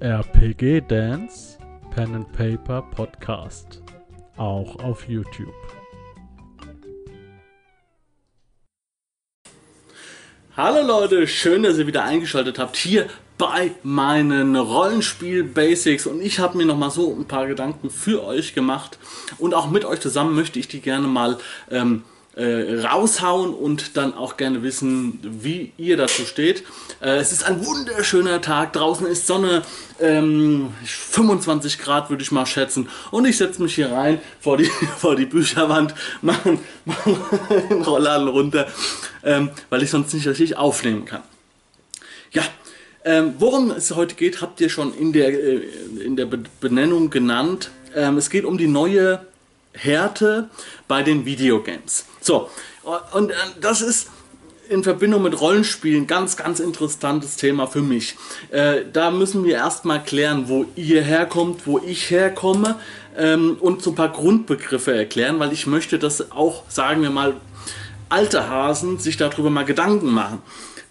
[0.00, 1.58] RPG Dance
[1.90, 3.82] Pen and Paper Podcast.
[4.36, 5.52] Auch auf YouTube.
[10.56, 13.08] Hallo Leute, schön, dass ihr wieder eingeschaltet habt hier
[13.38, 18.22] bei meinen Rollenspiel Basics und ich habe mir noch mal so ein paar Gedanken für
[18.22, 18.98] euch gemacht
[19.38, 21.38] und auch mit euch zusammen möchte ich die gerne mal
[21.72, 22.04] ähm,
[22.38, 26.62] äh, raushauen und dann auch gerne wissen, wie ihr dazu steht.
[27.02, 29.62] Äh, es ist ein wunderschöner Tag, draußen ist Sonne,
[30.00, 34.70] ähm, 25 Grad würde ich mal schätzen und ich setze mich hier rein vor die,
[34.98, 37.04] vor die Bücherwand, mache mach
[37.68, 38.68] den Rollladen runter,
[39.24, 41.22] ähm, weil ich sonst nicht richtig aufnehmen kann.
[42.30, 42.44] Ja,
[43.04, 45.62] ähm, worum es heute geht, habt ihr schon in der, äh,
[46.04, 46.26] in der
[46.60, 47.70] Benennung genannt.
[47.96, 49.26] Ähm, es geht um die neue
[49.72, 50.50] Härte
[50.88, 52.04] bei den Videogames.
[52.28, 52.50] So,
[53.14, 54.10] und äh, das ist
[54.68, 58.16] in Verbindung mit Rollenspielen ganz, ganz interessantes Thema für mich.
[58.50, 62.78] Äh, da müssen wir erstmal klären, wo ihr herkommt, wo ich herkomme
[63.16, 67.36] ähm, und so ein paar Grundbegriffe erklären, weil ich möchte, dass auch, sagen wir mal,
[68.10, 70.42] alte Hasen sich darüber mal Gedanken machen.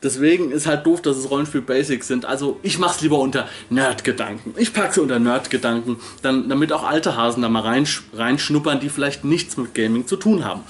[0.04, 2.26] Deswegen ist halt doof, dass es Rollenspiel Basics sind.
[2.26, 4.54] Also ich mache es lieber unter Nerd-Gedanken.
[4.58, 9.24] Ich packe sie unter Nerd-Gedanken, damit auch alte Hasen da mal reinsch reinschnuppern, die vielleicht
[9.24, 10.62] nichts mit Gaming zu tun haben.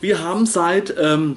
[0.00, 1.36] Wir haben seit ähm,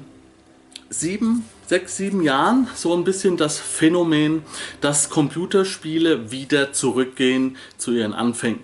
[0.89, 4.43] sieben, sechs, sieben Jahren so ein bisschen das Phänomen,
[4.79, 8.61] dass Computerspiele wieder zurückgehen zu ihren Anfängen.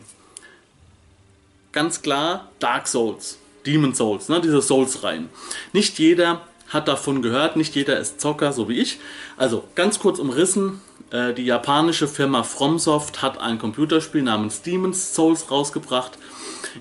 [1.74, 5.30] Ganz klar Dark Souls, Demon Souls, ne, diese Souls-Reihen.
[5.74, 9.00] Nicht jeder hat davon gehört, nicht jeder ist Zocker, so wie ich.
[9.38, 15.50] Also ganz kurz umrissen, äh, die japanische Firma FromSoft hat ein Computerspiel namens Demon's Souls
[15.50, 16.18] rausgebracht,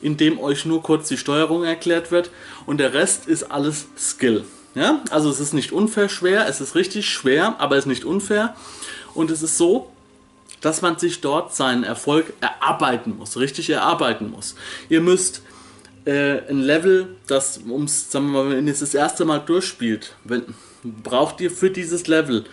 [0.03, 2.31] in dem euch nur kurz die Steuerung erklärt wird
[2.67, 4.45] und der Rest ist alles Skill.
[4.75, 5.01] Ja?
[5.11, 8.55] Also es ist nicht unfair schwer, es ist richtig schwer, aber es ist nicht unfair
[9.15, 9.91] und es ist so,
[10.61, 14.57] dass man sich dort seinen Erfolg erarbeiten muss, richtig erarbeiten muss.
[14.89, 15.43] Ihr müsst
[16.09, 20.15] äh, ein Level, das ums, sagen wir mal, wenn ihr es das erste Mal durchspielt,
[20.25, 20.43] wenn,
[20.83, 22.45] braucht ihr für dieses Level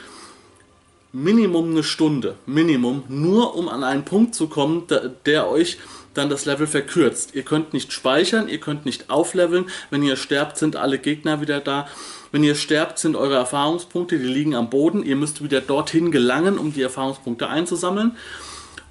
[1.14, 5.78] Minimum eine Stunde, Minimum, nur um an einen Punkt zu kommen, der, der euch
[6.14, 7.34] dann das Level verkürzt.
[7.34, 9.70] Ihr könnt nicht speichern, ihr könnt nicht aufleveln.
[9.90, 11.88] Wenn ihr sterbt, sind alle Gegner wieder da.
[12.34, 15.04] Wenn ihr sterbt, sind eure Erfahrungspunkte, die liegen am Boden.
[15.04, 18.18] Ihr müsst wieder dorthin gelangen, um die Erfahrungspunkte einzusammeln.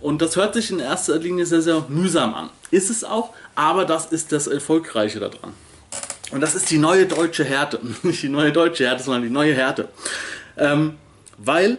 [0.04, 2.50] Und das hört sich in erster Linie sehr, sehr mühsam an.
[2.70, 5.54] Ist es auch, aber das ist das Erfolgreiche daran.
[6.30, 7.80] Und das ist die neue deutsche Härte.
[8.02, 9.88] Nicht die neue deutsche Härte, sondern die neue Härte.
[10.58, 10.98] Ähm,
[11.38, 11.78] weil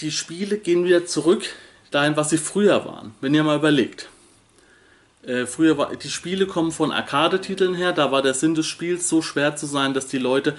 [0.00, 1.42] die Spiele gehen wieder zurück
[1.90, 3.14] dahin, was sie früher waren.
[3.22, 4.10] Wenn ihr mal überlegt.
[5.28, 9.08] Äh, früher war, die Spiele kommen von Arcade-Titeln her, da war der Sinn des Spiels
[9.10, 10.54] so schwer zu sein, dass die Leute,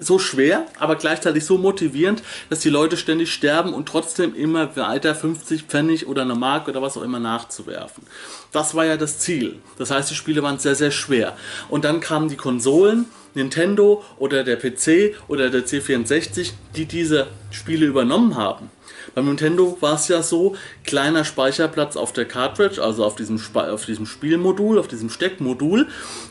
[0.00, 5.14] so schwer, aber gleichzeitig so motivierend, dass die Leute ständig sterben und trotzdem immer weiter
[5.14, 8.04] 50 Pfennig oder eine Mark oder was auch immer nachzuwerfen.
[8.52, 9.58] Das war ja das Ziel.
[9.76, 11.36] Das heißt, die Spiele waren sehr, sehr schwer.
[11.68, 13.04] Und dann kamen die Konsolen,
[13.34, 18.70] Nintendo oder der PC oder der C64, die diese Spiele übernommen haben.
[19.16, 23.86] Beim Nintendo war es ja so, kleiner Speicherplatz auf der Cartridge, also auf diesem, auf
[23.86, 25.86] diesem Spielmodul, auf diesem Steckmodul.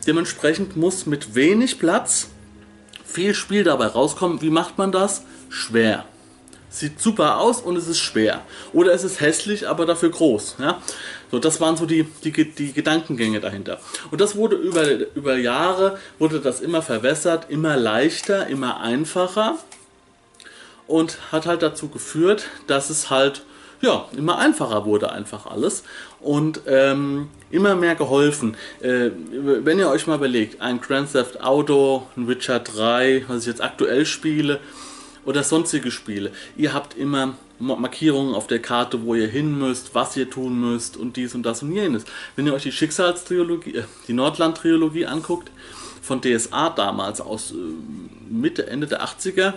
[0.06, 2.30] Dementsprechend muss mit wenig Platz
[3.04, 4.44] viel Spiel dabei rauskommen.
[4.44, 5.24] Wie macht man das?
[5.50, 6.06] Schwer.
[6.70, 8.42] Sieht super aus und es ist schwer.
[8.72, 10.58] Oder es ist hässlich, aber dafür groß.
[10.60, 10.80] Ja?
[11.32, 13.80] So, das waren so die, die, die Gedankengänge dahinter.
[14.12, 14.86] Und das wurde über,
[15.16, 19.58] über Jahre, wurde das immer verwässert, immer leichter, immer einfacher
[20.88, 23.44] und hat halt dazu geführt, dass es halt
[23.82, 25.84] ja, immer einfacher wurde einfach alles
[26.20, 28.56] und ähm, immer mehr geholfen.
[28.82, 33.48] Äh, wenn ihr euch mal überlegt, ein Grand Theft Auto, ein Witcher 3, was ich
[33.48, 34.60] jetzt aktuell spiele
[35.26, 40.18] oder sonstige Spiele, ihr habt immer Markierungen auf der Karte, wo ihr hin müsst, was
[40.18, 42.06] ihr tun müsst und dies und das und jenes.
[42.36, 45.52] Wenn ihr euch die Schicksalstrilogie, äh, die Nordland-Trilogie anguckt,
[46.02, 47.56] von DSA damals aus äh,
[48.30, 49.54] Mitte, Ende der 80er,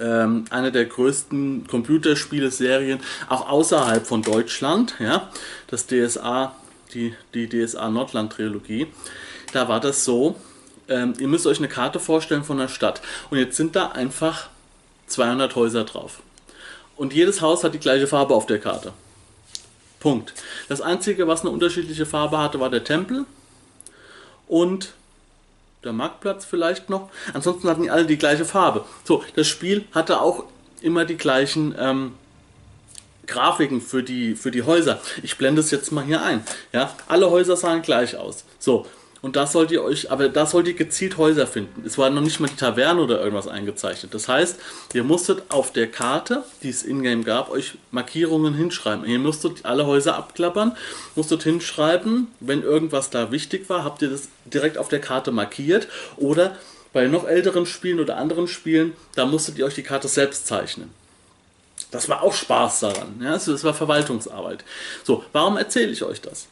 [0.00, 5.30] ähm, eine der größten Computerspieleserien, auch außerhalb von Deutschland, ja,
[5.68, 6.54] das DSA,
[6.94, 8.86] die, die DSA Nordland Trilogie.
[9.52, 10.36] Da war das so,
[10.88, 14.48] ähm, ihr müsst euch eine Karte vorstellen von der Stadt und jetzt sind da einfach
[15.06, 16.22] 200 Häuser drauf.
[16.96, 18.92] Und jedes Haus hat die gleiche Farbe auf der Karte.
[20.00, 20.32] Punkt.
[20.68, 23.26] Das einzige, was eine unterschiedliche Farbe hatte, war der Tempel
[24.48, 24.94] und
[25.84, 27.10] der Marktplatz vielleicht noch.
[27.32, 28.84] Ansonsten hatten die alle die gleiche Farbe.
[29.04, 30.44] So, das Spiel hatte auch
[30.80, 32.12] immer die gleichen ähm,
[33.26, 35.00] Grafiken für die, für die Häuser.
[35.22, 36.44] Ich blende es jetzt mal hier ein.
[36.72, 38.44] Ja, alle Häuser sahen gleich aus.
[38.58, 38.86] So,
[39.22, 41.84] Und da sollt ihr euch, aber da sollt ihr gezielt Häuser finden.
[41.84, 44.14] Es war noch nicht mal die Taverne oder irgendwas eingezeichnet.
[44.14, 44.58] Das heißt,
[44.94, 49.04] ihr musstet auf der Karte, die es in-game gab, euch Markierungen hinschreiben.
[49.04, 50.74] Ihr musstet alle Häuser abklappern,
[51.16, 55.88] musstet hinschreiben, wenn irgendwas da wichtig war, habt ihr das direkt auf der Karte markiert.
[56.16, 56.56] Oder
[56.94, 60.90] bei noch älteren Spielen oder anderen Spielen, da musstet ihr euch die Karte selbst zeichnen.
[61.90, 63.20] Das war auch Spaß daran.
[63.22, 63.32] Ja?
[63.32, 64.64] Also das war Verwaltungsarbeit.
[65.04, 66.46] So, warum erzähle ich euch das?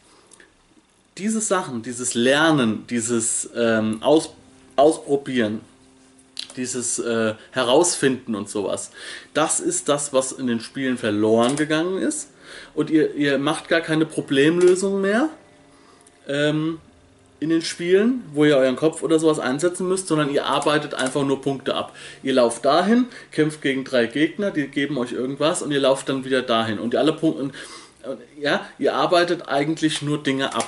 [1.19, 4.33] Diese Sachen, dieses Lernen, dieses ähm, Aus,
[4.75, 5.59] Ausprobieren,
[6.55, 8.91] dieses äh, Herausfinden und sowas,
[9.33, 12.29] das ist das, was in den Spielen verloren gegangen ist.
[12.73, 15.29] Und ihr, ihr macht gar keine Problemlösung mehr
[16.27, 16.79] ähm,
[17.39, 21.23] in den Spielen, wo ihr euren Kopf oder sowas einsetzen müsst, sondern ihr arbeitet einfach
[21.23, 21.95] nur Punkte ab.
[22.23, 26.25] Ihr lauft dahin, kämpft gegen drei Gegner, die geben euch irgendwas und ihr lauft dann
[26.25, 26.79] wieder dahin.
[26.79, 27.51] Und ihr alle Punkte,
[28.39, 30.67] ja, ihr arbeitet eigentlich nur Dinge ab.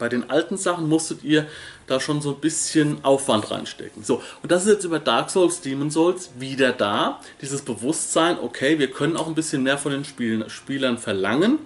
[0.00, 1.46] Bei den alten Sachen musstet ihr
[1.86, 4.02] da schon so ein bisschen Aufwand reinstecken.
[4.02, 7.20] So, und das ist jetzt über Dark Souls, Demon Souls wieder da.
[7.42, 11.58] Dieses Bewusstsein, okay, wir können auch ein bisschen mehr von den Spielen, Spielern verlangen.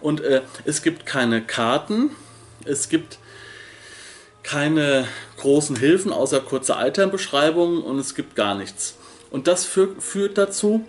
[0.00, 2.12] Und äh, es gibt keine Karten,
[2.64, 3.18] es gibt
[4.44, 5.08] keine
[5.38, 8.94] großen Hilfen außer kurze Itembeschreibungen und es gibt gar nichts.
[9.32, 10.84] Und das für, führt dazu,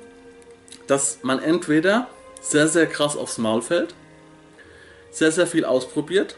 [0.86, 2.08] dass man entweder
[2.40, 3.96] sehr, sehr krass aufs Maul fällt,
[5.10, 6.36] sehr, sehr viel ausprobiert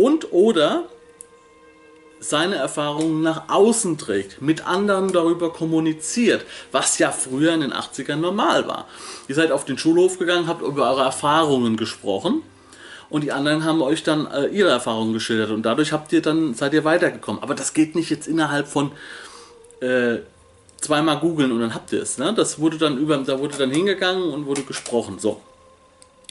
[0.00, 0.84] und oder
[2.20, 8.16] seine Erfahrungen nach außen trägt, mit anderen darüber kommuniziert, was ja früher in den 80ern
[8.16, 8.86] normal war.
[9.28, 12.42] Ihr seid auf den Schulhof gegangen, habt über eure Erfahrungen gesprochen
[13.10, 16.54] und die anderen haben euch dann äh, ihre Erfahrungen geschildert und dadurch habt ihr dann
[16.54, 17.42] seid ihr weitergekommen.
[17.42, 18.92] Aber das geht nicht jetzt innerhalb von
[19.80, 20.18] äh,
[20.80, 22.16] zweimal googeln und dann habt ihr es.
[22.16, 22.32] Ne?
[22.34, 25.18] Das wurde dann über, da wurde dann hingegangen und wurde gesprochen.
[25.18, 25.42] So,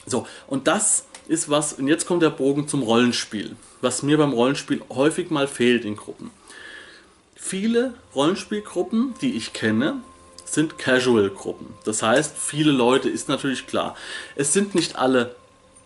[0.06, 4.32] so und das ist was, und jetzt kommt der Bogen zum Rollenspiel, was mir beim
[4.32, 6.32] Rollenspiel häufig mal fehlt in Gruppen.
[7.36, 10.00] Viele Rollenspielgruppen, die ich kenne,
[10.44, 11.68] sind Casual-Gruppen.
[11.84, 13.96] Das heißt, viele Leute ist natürlich klar.
[14.34, 15.36] Es sind nicht alle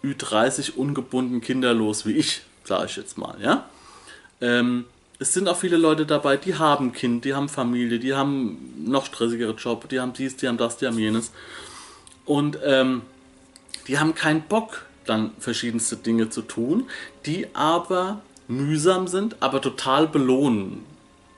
[0.02, 3.68] Ü30 ungebunden kinderlos wie ich, sage ich jetzt mal, ja.
[4.40, 4.86] Ähm,
[5.18, 9.04] es sind auch viele Leute dabei, die haben Kind, die haben Familie, die haben noch
[9.04, 11.32] stressigere Job, die haben dies, die haben das, die haben jenes.
[12.24, 13.02] Und ähm,
[13.86, 16.88] die haben keinen Bock, dann verschiedenste Dinge zu tun,
[17.26, 20.84] die aber mühsam sind, aber total belohnen,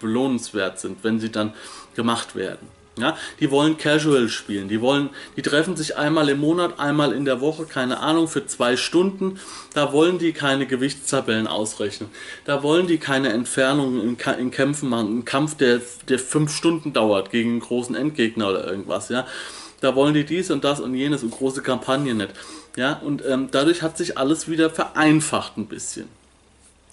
[0.01, 1.55] belohnenswert sind, wenn sie dann
[1.95, 2.77] gemacht werden.
[2.99, 7.27] Ja, die wollen Casual spielen, die wollen, die treffen sich einmal im Monat, einmal in
[7.27, 9.39] der Woche, keine Ahnung, für zwei Stunden.
[9.75, 12.09] Da wollen die keine Gewichtstabellen ausrechnen.
[12.47, 16.95] Da wollen die keine Entfernungen in, in Kämpfen machen, ein Kampf, der, der fünf Stunden
[16.95, 19.11] dauert gegen einen großen Endgegner oder irgendwas.
[19.11, 19.27] Ja,
[19.83, 22.31] da wollen die dies und das und jenes und große Kampagnen nicht.
[22.77, 26.09] Ja, und ähm, dadurch hat sich alles wieder vereinfacht ein bisschen.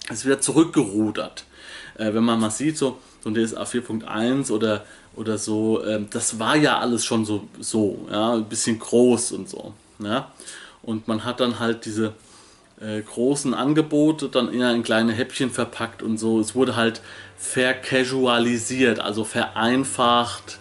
[0.08, 1.44] Es ist wieder zurückgerudert.
[1.96, 4.84] Äh, wenn man mal sieht, so, so ein DSA 4.1 oder,
[5.14, 9.48] oder so, ähm, das war ja alles schon so, so, ja, ein bisschen groß und
[9.48, 9.74] so.
[9.98, 10.32] Ja?
[10.82, 12.14] Und man hat dann halt diese
[12.80, 16.40] äh, großen Angebote dann in ein kleine Häppchen verpackt und so.
[16.40, 17.02] Es wurde halt
[17.36, 20.58] vercasualisiert, also vereinfacht.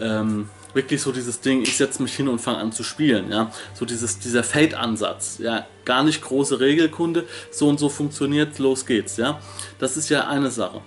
[0.00, 3.50] Ähm, wirklich so dieses Ding, ich setze mich hin und fange an zu spielen, ja.
[3.74, 5.66] So dieses, dieser Fade-Ansatz, ja.
[5.84, 9.40] Gar nicht große Regelkunde, so und so funktioniert, los geht's, ja.
[9.78, 10.80] Das ist ja eine Sache.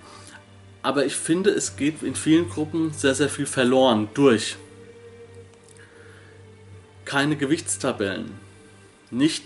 [0.81, 4.57] Aber ich finde, es geht in vielen Gruppen sehr, sehr viel verloren durch
[7.05, 8.31] keine Gewichtstabellen,
[9.11, 9.45] nicht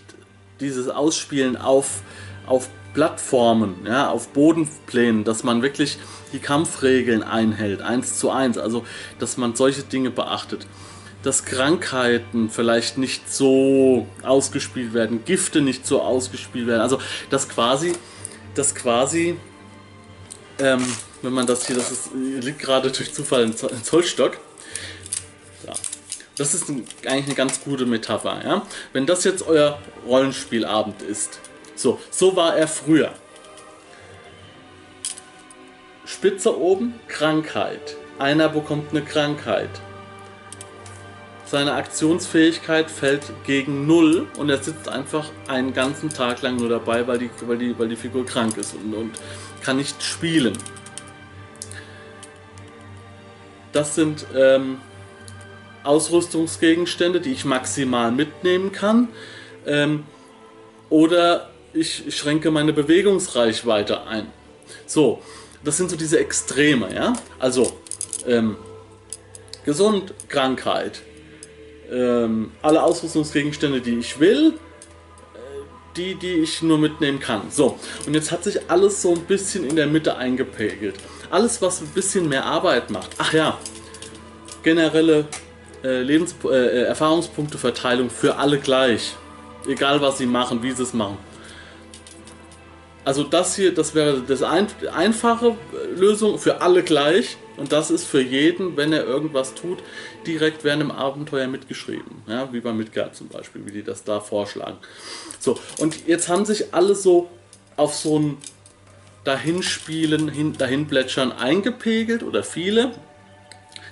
[0.60, 2.02] dieses Ausspielen auf,
[2.46, 5.98] auf Plattformen, ja, auf Bodenplänen, dass man wirklich
[6.34, 8.86] die Kampfregeln einhält, eins zu eins, also
[9.20, 10.66] dass man solche Dinge beachtet.
[11.22, 17.94] Dass Krankheiten vielleicht nicht so ausgespielt werden, Gifte nicht so ausgespielt werden, also dass quasi,
[18.56, 19.36] dass quasi,
[20.60, 20.86] ähm,
[21.22, 24.38] wenn man das hier, das ist, liegt gerade durch Zufall in Zollstock,
[25.68, 25.74] ja.
[26.38, 28.42] Das ist eigentlich eine ganz gute Metapher.
[28.46, 28.66] Ja?
[28.94, 29.78] Wenn das jetzt euer
[30.08, 31.42] Rollenspielabend ist,
[31.80, 33.14] so, so war er früher.
[36.04, 37.96] Spitze oben, Krankheit.
[38.18, 39.70] Einer bekommt eine Krankheit.
[41.46, 47.08] Seine Aktionsfähigkeit fällt gegen null und er sitzt einfach einen ganzen Tag lang nur dabei,
[47.08, 49.12] weil die, weil die, weil die Figur krank ist und, und
[49.64, 50.58] kann nicht spielen.
[53.72, 54.82] Das sind ähm,
[55.86, 59.08] Ausrüstungsgegenstände, die ich maximal mitnehmen kann.
[59.66, 60.04] Ähm,
[60.90, 64.28] oder ich schränke meine Bewegungsreichweite ein.
[64.86, 65.22] So,
[65.64, 67.14] das sind so diese Extreme, ja.
[67.38, 67.72] Also
[68.26, 68.56] ähm,
[69.66, 71.02] gesund, Krankheit,
[71.92, 74.54] ähm, alle Ausrüstungsgegenstände, die ich will,
[75.34, 75.38] äh,
[75.96, 77.52] die, die ich nur mitnehmen kann.
[77.52, 80.96] So, und jetzt hat sich alles so ein bisschen in der Mitte eingepegelt.
[81.30, 83.12] Alles, was ein bisschen mehr Arbeit macht.
[83.18, 83.58] Ach ja,
[84.64, 85.28] generelle
[85.84, 89.16] äh, Lebens äh, äh Erfahrungspunkteverteilung für alle gleich.
[89.68, 91.18] Egal was sie machen, wie sie es machen.
[93.06, 95.56] Also das hier, das wäre das ein, einfache
[95.96, 97.38] Lösung für alle gleich.
[97.58, 99.80] Und das ist für jeden, wenn er irgendwas tut,
[100.26, 102.24] direkt während dem Abenteuer mitgeschrieben.
[102.28, 104.78] Ja, wie bei Midgard zum Beispiel, wie die das da vorschlagen.
[105.40, 107.30] So, und jetzt haben sich alle so
[107.76, 108.38] auf so ein
[109.26, 112.94] Dahinspielen, hin, Dahinplätschern eingepegelt oder viele.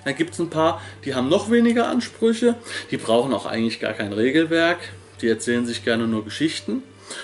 [0.06, 2.56] Dann gibt es ein paar, die haben noch weniger Ansprüche,
[2.92, 4.80] die brauchen auch eigentlich gar kein Regelwerk,
[5.22, 6.84] die erzählen sich gerne nur Geschichten.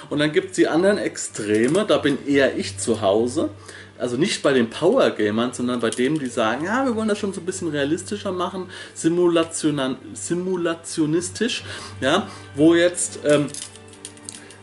[0.10, 3.50] Und dann gibt es die anderen Extreme, da bin eher ich zu Hause.
[3.98, 7.20] Also nicht bei den Power Gamern, sondern bei denen, die sagen, ja, wir wollen das
[7.20, 11.63] schon so ein bisschen realistischer machen, simulationistisch,
[12.02, 13.48] ja, wo jetzt ähm,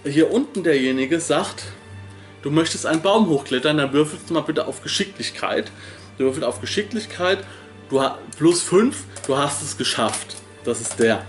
[0.05, 1.65] hier unten derjenige sagt,
[2.43, 5.71] du möchtest einen Baum hochklettern, dann würfelst du mal bitte auf Geschicklichkeit.
[6.19, 7.45] Du würfelst auf Geschicklichkeit,
[7.89, 8.03] du
[8.37, 8.97] plus 5,
[9.27, 10.37] du hast es geschafft.
[10.65, 11.25] Das ist der.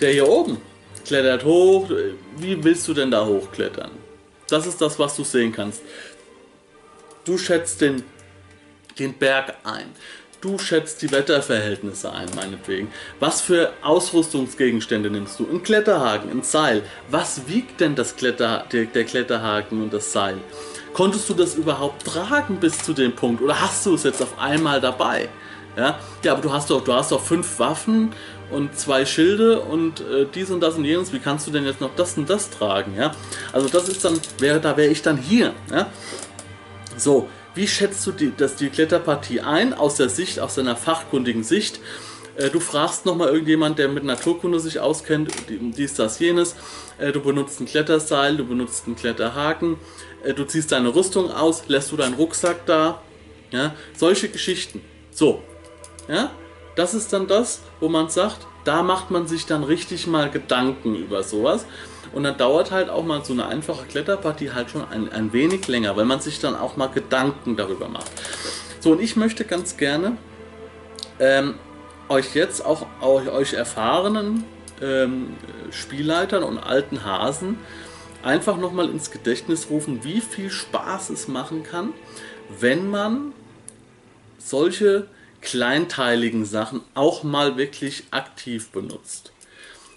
[0.00, 0.58] Der hier oben,
[1.04, 1.88] klettert hoch.
[2.36, 3.90] Wie willst du denn da hochklettern?
[4.48, 5.82] Das ist das, was du sehen kannst.
[7.24, 8.02] Du schätzt den,
[8.98, 9.86] den Berg ein.
[10.40, 12.88] Du schätzt die Wetterverhältnisse ein, meinetwegen.
[13.18, 15.48] Was für Ausrüstungsgegenstände nimmst du?
[15.50, 16.82] Ein Kletterhaken, ein Seil.
[17.08, 20.36] Was wiegt denn das Kletter, der, der Kletterhaken und das Seil?
[20.92, 23.40] Konntest du das überhaupt tragen bis zu dem Punkt?
[23.40, 25.30] Oder hast du es jetzt auf einmal dabei?
[25.78, 28.12] Ja, ja aber du hast doch, du hast doch fünf Waffen
[28.54, 31.80] und zwei Schilde und äh, dies und das und jenes, wie kannst du denn jetzt
[31.80, 33.12] noch das und das tragen, ja?
[33.52, 35.90] Also das ist dann, wäre, da wäre ich dann hier, ja?
[36.96, 41.44] So, wie schätzt du die, das, die Kletterpartie ein, aus der Sicht, aus deiner fachkundigen
[41.44, 41.80] Sicht?
[42.36, 46.56] Äh, du fragst nochmal irgendjemand, der mit Naturkunde sich auskennt, dies, das, jenes.
[46.98, 49.76] Äh, du benutzt ein Kletterseil, du benutzt einen Kletterhaken,
[50.24, 53.02] äh, du ziehst deine Rüstung aus, lässt du deinen Rucksack da,
[53.50, 53.74] ja?
[53.96, 54.80] Solche Geschichten.
[55.10, 55.42] So,
[56.08, 56.30] ja?
[56.76, 60.96] Das ist dann das, wo man sagt, da macht man sich dann richtig mal Gedanken
[60.96, 61.66] über sowas.
[62.12, 65.66] Und dann dauert halt auch mal so eine einfache Kletterpartie halt schon ein, ein wenig
[65.66, 68.10] länger, weil man sich dann auch mal Gedanken darüber macht.
[68.80, 70.16] So, und ich möchte ganz gerne
[71.18, 71.54] ähm,
[72.08, 74.44] euch jetzt auch, auch euch erfahrenen
[74.82, 75.34] ähm,
[75.70, 77.58] Spielleitern und alten Hasen
[78.22, 81.92] einfach nochmal ins Gedächtnis rufen, wie viel Spaß es machen kann,
[82.60, 83.32] wenn man
[84.38, 85.06] solche
[85.44, 89.32] kleinteiligen Sachen auch mal wirklich aktiv benutzt.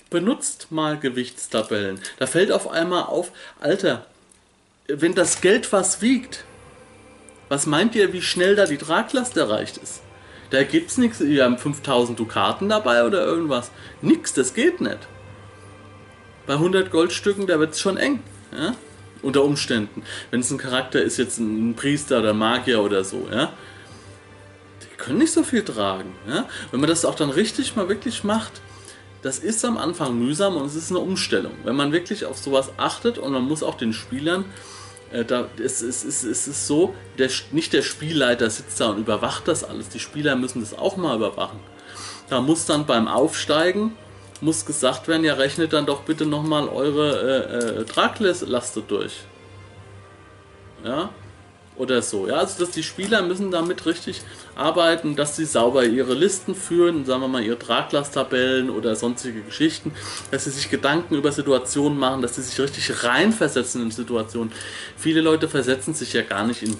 [0.09, 1.99] Benutzt mal Gewichtstabellen.
[2.19, 4.05] Da fällt auf einmal auf, Alter,
[4.87, 6.45] wenn das Geld was wiegt,
[7.49, 10.01] was meint ihr, wie schnell da die Traglast erreicht ist?
[10.49, 13.71] Da gibt es nichts, ihr habt 5000 Dukaten dabei oder irgendwas.
[14.01, 14.99] Nix, das geht nicht.
[16.45, 18.21] Bei 100 Goldstücken, da wird es schon eng.
[18.57, 18.75] Ja?
[19.21, 20.03] Unter Umständen.
[20.31, 23.51] Wenn es ein Charakter ist, jetzt ein Priester oder Magier oder so, ja
[25.07, 26.13] können nicht so viel tragen.
[26.27, 26.45] Ja?
[26.71, 28.61] Wenn man das auch dann richtig mal wirklich macht,
[29.21, 31.53] das ist am Anfang mühsam und es ist eine Umstellung.
[31.63, 34.45] Wenn man wirklich auf sowas achtet und man muss auch den Spielern,
[35.11, 38.99] äh, da, es, es, es, es ist so, der, nicht der Spielleiter sitzt da und
[38.99, 41.59] überwacht das alles, die Spieler müssen das auch mal überwachen.
[42.29, 43.95] Da muss dann beim Aufsteigen,
[44.41, 49.13] muss gesagt werden, ja rechnet dann doch bitte nochmal eure äh, äh, Traglaste durch.
[50.83, 51.09] Ja,
[51.77, 52.27] oder so.
[52.27, 54.21] Ja, also dass die Spieler müssen damit richtig
[54.55, 59.93] arbeiten, dass sie sauber ihre Listen führen, sagen wir mal ihre Traglasttabellen oder sonstige Geschichten,
[60.31, 64.51] dass sie sich Gedanken über Situationen machen, dass sie sich richtig reinversetzen in Situationen.
[64.97, 66.75] Viele Leute versetzen sich ja gar nicht in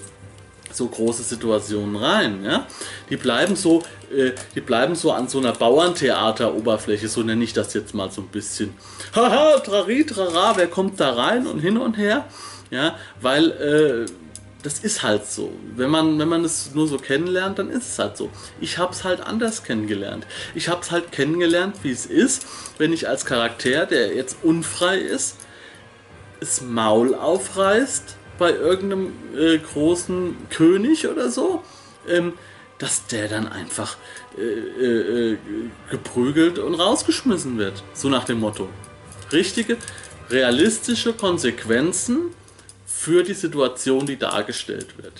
[0.72, 2.66] so große Situationen rein, ja.
[3.08, 3.82] Die bleiben so,
[4.14, 8.20] äh, die bleiben so an so einer Bauerntheateroberfläche, so nenne ich das jetzt mal so
[8.20, 8.74] ein bisschen.
[9.14, 12.26] Haha, trari, trara, wer kommt da rein und hin und her,
[12.70, 14.06] ja, weil äh,
[14.62, 15.52] das ist halt so.
[15.76, 18.30] Wenn man, wenn man es nur so kennenlernt, dann ist es halt so.
[18.60, 20.26] Ich habe es halt anders kennengelernt.
[20.54, 22.46] Ich habe es halt kennengelernt, wie es ist,
[22.76, 25.36] wenn ich als Charakter, der jetzt unfrei ist,
[26.40, 31.62] das Maul aufreißt bei irgendeinem äh, großen König oder so,
[32.08, 32.32] ähm,
[32.78, 33.96] dass der dann einfach
[34.36, 35.38] äh, äh, äh
[35.90, 37.82] geprügelt und rausgeschmissen wird.
[37.94, 38.68] So nach dem Motto.
[39.32, 39.76] Richtige,
[40.30, 42.34] realistische Konsequenzen
[42.98, 45.12] für die Situation, die dargestellt wird.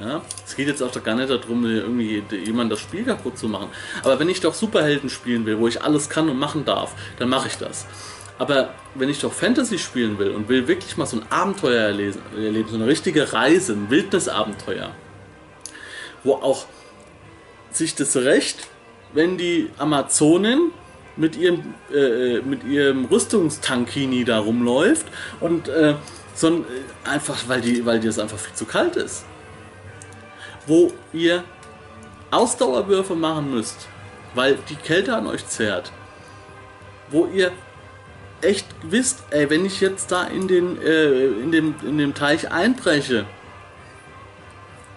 [0.00, 3.68] Ja, es geht jetzt auch gar nicht darum, irgendwie jemand das Spiel kaputt zu machen.
[4.02, 7.28] Aber wenn ich doch Superhelden spielen will, wo ich alles kann und machen darf, dann
[7.28, 7.86] mache ich das.
[8.38, 12.68] Aber wenn ich doch Fantasy spielen will und will wirklich mal so ein Abenteuer erleben,
[12.68, 14.90] so eine richtige Reise, ein Wildnisabenteuer,
[16.24, 16.64] wo auch
[17.70, 18.66] sich das Recht,
[19.12, 20.70] wenn die Amazonin
[21.16, 25.06] mit ihrem, äh, mit ihrem Rüstungstankini da rumläuft
[25.40, 25.94] und äh,
[26.34, 26.66] sondern
[27.04, 29.24] einfach, weil die, weil dir es einfach viel zu kalt ist.
[30.66, 31.44] Wo ihr
[32.30, 33.88] Ausdauerwürfe machen müsst,
[34.34, 35.92] weil die Kälte an euch zerrt.
[37.10, 37.52] Wo ihr
[38.40, 42.50] echt wisst, ey, wenn ich jetzt da in den, äh, in dem, in dem Teich
[42.50, 43.26] einbreche,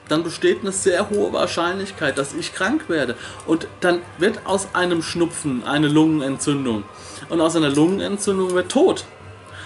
[0.09, 3.15] dann besteht eine sehr hohe Wahrscheinlichkeit, dass ich krank werde.
[3.45, 6.83] Und dann wird aus einem Schnupfen eine Lungenentzündung.
[7.29, 9.03] Und aus einer Lungenentzündung wird Tod.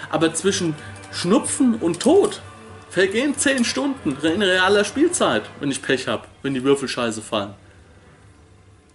[0.10, 0.76] Aber zwischen
[1.12, 2.42] Schnupfen und Tod
[2.90, 7.54] vergehen 10 Stunden in realer Spielzeit, wenn ich Pech habe, wenn die Würfelscheiße fallen.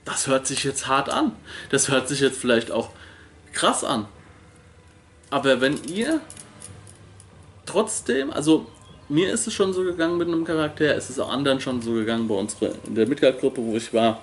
[0.04, 1.32] Das hört sich jetzt hart an.
[1.70, 2.90] Das hört sich jetzt vielleicht auch
[3.52, 4.06] krass an.
[5.30, 6.20] Aber wenn ihr
[7.64, 8.66] trotzdem, also
[9.08, 11.92] mir ist es schon so gegangen mit einem Charakter, es ist auch anderen schon so
[11.92, 14.20] gegangen bei unserer, in der Midgard-Gruppe, wo ich war,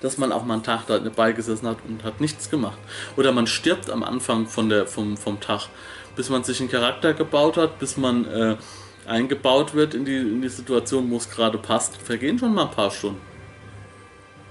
[0.00, 2.78] dass man auch mal einen Tag da dabei gesessen hat und hat nichts gemacht.
[3.16, 5.68] Oder man stirbt am Anfang von der, vom, vom Tag,
[6.18, 8.56] bis man sich einen Charakter gebaut hat, bis man äh,
[9.06, 12.72] eingebaut wird in die, in die Situation, wo es gerade passt, vergehen schon mal ein
[12.72, 13.20] paar Stunden.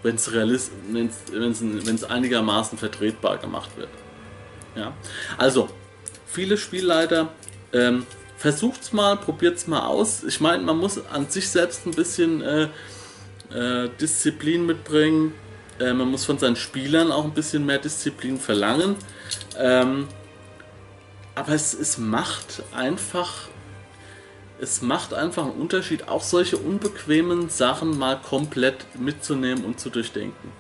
[0.02, 3.90] Wenn es wenn es einigermaßen vertretbar gemacht wird.
[4.76, 4.94] Ja.
[5.38, 5.68] Also,
[6.26, 7.34] viele Spielleiter
[7.74, 8.06] ähm,
[8.38, 10.24] versucht's mal, probiert's mal aus.
[10.24, 12.70] Ich meine, man muss an sich selbst ein bisschen äh,
[13.54, 15.34] äh, Disziplin mitbringen.
[15.82, 18.96] Äh, man muss von seinen Spielern auch ein bisschen mehr Disziplin verlangen.
[19.58, 20.08] Ähm,
[21.38, 23.48] aber es, es macht einfach.
[24.60, 30.52] Es macht einfach einen Unterschied, auch solche unbequemen Sachen mal komplett mitzunehmen und zu durchdenken.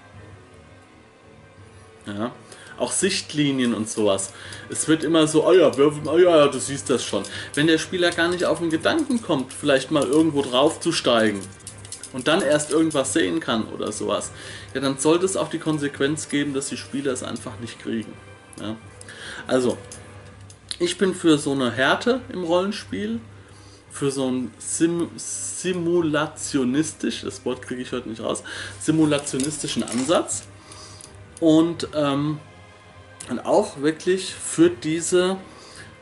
[2.05, 2.31] Ja
[2.77, 4.33] auch Sichtlinien und sowas.
[4.69, 5.71] Es wird immer so, oh ja,
[6.05, 7.23] oh ja, du siehst das schon.
[7.53, 11.41] Wenn der Spieler gar nicht auf den Gedanken kommt, vielleicht mal irgendwo drauf zu steigen
[12.13, 14.31] und dann erst irgendwas sehen kann oder sowas,
[14.73, 18.13] ja, dann sollte es auch die Konsequenz geben, dass die Spieler es einfach nicht kriegen.
[18.61, 18.75] Ja.
[19.47, 19.77] Also,
[20.79, 23.19] ich bin für so eine Härte im Rollenspiel,
[23.89, 28.43] für so ein Sim simulationistisch, das Wort kriege ich heute nicht raus,
[28.79, 30.43] simulationistischen Ansatz.
[31.39, 32.39] Und ähm,
[33.29, 35.37] und auch wirklich für diese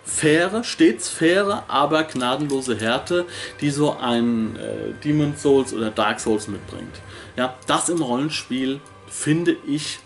[0.04, 3.26] faire, stets faire, aber gnadenlose Härte,
[3.62, 7.02] die so ein äh, Demon Souls oder Dark Souls mitbringt.
[7.36, 10.00] Ja, das im Rollenspiel finde ich,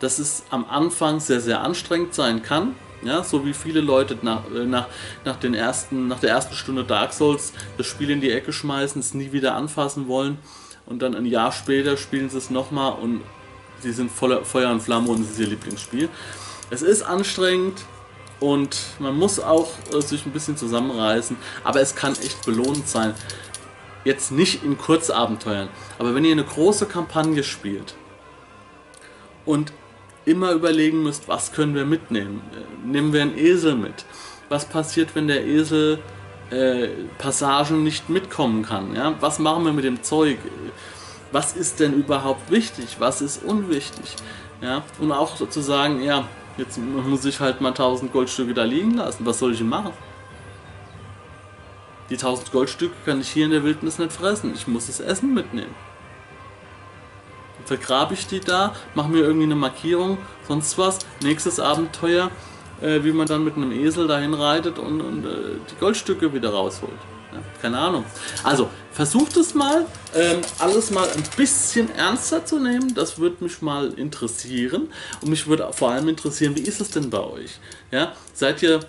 [0.00, 2.74] dass es am Anfang sehr, sehr anstrengend sein kann.
[3.04, 4.86] Ja, so wie viele Leute nach, äh, nach,
[5.24, 9.00] nach, den ersten, nach der ersten Stunde Dark Souls das Spiel in die Ecke schmeißen,
[9.00, 10.38] es nie wieder anfassen wollen
[10.86, 13.22] und dann ein Jahr später spielen sie es nochmal und
[13.80, 16.08] sie sind voller Feuer und Flamme und es ist ihr Lieblingsspiel.
[16.70, 17.84] Es ist anstrengend
[18.38, 23.14] und man muss auch äh, sich ein bisschen zusammenreißen, aber es kann echt belohnend sein.
[24.04, 27.94] Jetzt nicht in Kurzabenteuern, aber wenn ihr eine große Kampagne spielt
[29.44, 29.72] und
[30.24, 32.42] immer überlegen müsst, was können wir mitnehmen?
[32.52, 34.04] Äh, nehmen wir einen Esel mit?
[34.48, 35.98] Was passiert, wenn der Esel
[36.50, 38.94] äh, Passagen nicht mitkommen kann?
[38.94, 39.14] Ja?
[39.20, 40.38] Was machen wir mit dem Zeug?
[41.32, 42.96] Was ist denn überhaupt wichtig?
[42.98, 44.16] Was ist unwichtig?
[44.60, 44.84] Ja?
[45.00, 49.24] Und auch sozusagen, ja, Jetzt muss ich halt mal 1000 Goldstücke da liegen lassen.
[49.24, 49.92] Was soll ich denn machen?
[52.10, 54.52] Die 1000 Goldstücke kann ich hier in der Wildnis nicht fressen.
[54.54, 55.74] Ich muss das Essen mitnehmen.
[57.64, 60.98] Vergrabe ich die da, mache mir irgendwie eine Markierung, sonst was.
[61.22, 62.30] Nächstes Abenteuer,
[62.80, 65.28] äh, wie man dann mit einem Esel dahin reitet und, und äh,
[65.70, 66.92] die Goldstücke wieder rausholt.
[67.32, 68.04] Ja, keine Ahnung.
[68.44, 72.94] Also, versucht es mal, ähm, alles mal ein bisschen ernster zu nehmen.
[72.94, 74.88] Das würde mich mal interessieren.
[75.22, 77.58] Und mich würde vor allem interessieren, wie ist es denn bei euch?
[77.90, 78.80] Ja, seid ihr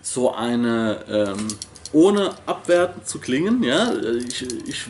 [0.00, 1.48] so eine, ähm,
[1.92, 3.92] ohne abwertend zu klingen, ja,
[4.26, 4.84] ich, ich,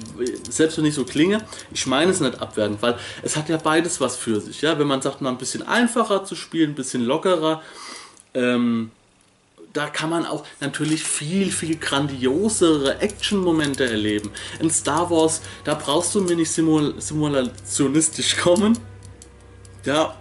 [0.48, 4.00] selbst wenn ich so klinge, ich meine es nicht abwertend, weil es hat ja beides
[4.00, 7.04] was für sich, ja, wenn man sagt, mal ein bisschen einfacher zu spielen, ein bisschen
[7.04, 7.62] lockerer,
[8.34, 8.90] ähm,
[9.72, 14.30] da kann man auch natürlich viel, viel grandiosere Action-Momente erleben.
[14.58, 18.76] In Star Wars, da brauchst du mir nicht simul simulationistisch kommen.
[19.84, 20.16] Ja,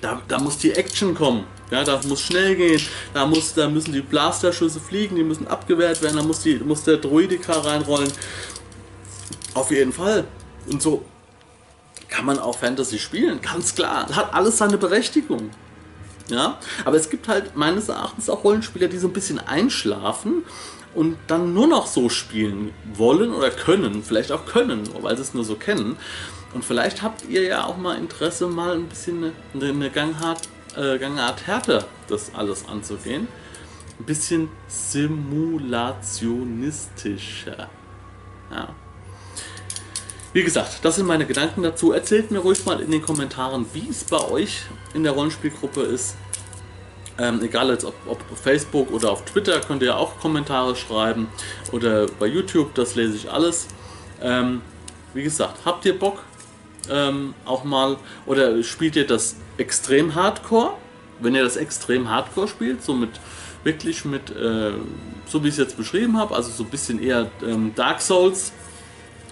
[0.00, 1.44] da, da muss die Action kommen.
[1.70, 2.80] Ja, da muss schnell gehen,
[3.12, 6.84] da, muss, da müssen die Blasterschüsse fliegen, die müssen abgewehrt werden, da muss, die, muss
[6.84, 8.10] der Droidika reinrollen.
[9.54, 10.24] Auf jeden Fall.
[10.70, 11.04] Und so
[12.08, 14.08] kann man auch Fantasy spielen, ganz klar.
[14.14, 15.50] Hat alles seine Berechtigung.
[16.30, 20.44] Ja, aber es gibt halt meines Erachtens auch Rollenspieler, die so ein bisschen einschlafen
[20.94, 25.32] und dann nur noch so spielen wollen oder können, vielleicht auch können, weil sie es
[25.32, 25.96] nur so kennen.
[26.54, 30.40] Und vielleicht habt ihr ja auch mal Interesse, mal ein bisschen eine, eine Gangart,
[30.78, 33.28] äh, Gangart härter das alles anzugehen.
[33.98, 37.68] Ein bisschen simulationistischer.
[38.50, 38.68] Ja.
[40.32, 41.92] Wie gesagt, das sind meine Gedanken dazu.
[41.92, 44.62] Erzählt mir ruhig mal in den Kommentaren, wie es bei euch
[44.94, 46.16] in der Rollenspielgruppe ist.
[47.18, 51.28] Ähm, egal jetzt ob, ob auf Facebook oder auf Twitter könnt ihr auch Kommentare schreiben
[51.72, 53.66] oder bei YouTube, das lese ich alles.
[54.22, 54.62] Ähm,
[55.14, 56.22] wie gesagt, habt ihr Bock
[56.88, 60.74] ähm, auch mal oder spielt ihr das extrem Hardcore?
[61.20, 63.10] Wenn ihr das extrem Hardcore spielt, so mit
[63.64, 64.72] wirklich mit, äh,
[65.26, 68.52] so wie ich es jetzt beschrieben habe, also so ein bisschen eher ähm, Dark Souls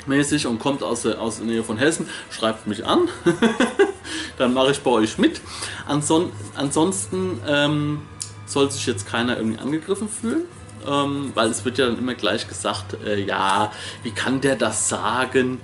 [0.07, 3.09] mäßig und kommt aus der, aus der Nähe von Hessen, schreibt mich an.
[4.39, 5.41] Dann mache ich bei euch mit.
[5.87, 8.03] Anson ansonsten ähm,
[8.47, 10.43] soll sich jetzt keiner irgendwie angegriffen fühlen.
[10.87, 13.73] Ähm, weil es wird ja dann immer gleich gesagt, äh, ja,
[14.05, 15.61] wie kann der das sagen?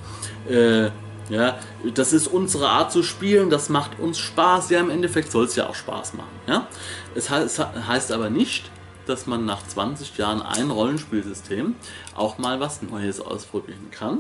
[0.49, 0.91] Äh,
[1.29, 1.59] ja,
[1.95, 4.71] das ist unsere Art zu spielen, das macht uns Spaß.
[4.71, 6.29] Ja, im Endeffekt soll es ja auch Spaß machen.
[6.47, 6.67] Ja?
[7.15, 8.71] Es heißt, aber nicht,
[9.07, 11.75] dass man nach 20 Jahren ein Rollenspielsystem
[12.15, 14.19] auch mal was Neues ausprobieren kann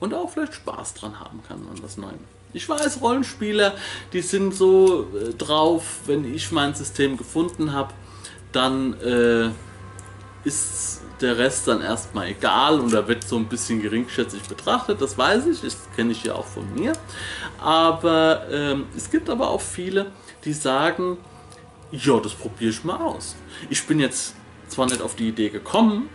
[0.00, 2.18] und auch vielleicht Spaß dran haben kann an was Neuem.
[2.54, 3.74] Ich weiß, Rollenspieler,
[4.12, 7.94] die sind so äh, drauf, wenn ich mein System gefunden habe,
[8.52, 9.50] dann äh,
[10.44, 15.16] ist der Rest dann erstmal egal und da wird so ein bisschen geringschätzig betrachtet, das
[15.16, 16.92] weiß ich, das kenne ich ja auch von mir.
[17.58, 20.06] Aber ähm, es gibt aber auch viele,
[20.44, 21.18] die sagen,
[21.90, 23.36] ja, das probiere ich mal aus.
[23.70, 24.34] Ich bin jetzt
[24.68, 26.08] zwar nicht auf die Idee gekommen,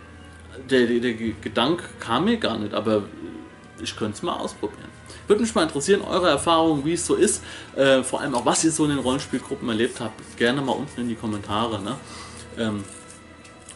[0.70, 3.04] der, der, der Gedanke kam mir gar nicht, aber
[3.80, 4.88] ich könnte es mal ausprobieren.
[5.26, 7.42] Würde mich mal interessieren, eure Erfahrungen, wie es so ist,
[7.76, 11.02] äh, vor allem auch, was ihr so in den Rollenspielgruppen erlebt habt, gerne mal unten
[11.02, 11.80] in die Kommentare.
[11.80, 11.96] Ne?
[12.58, 12.84] Ähm,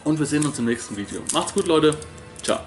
[0.03, 1.21] und wir sehen uns im nächsten Video.
[1.33, 1.95] Macht's gut, Leute.
[2.41, 2.59] Ciao.